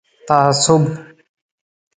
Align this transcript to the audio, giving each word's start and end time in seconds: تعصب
تعصب 0.27 1.09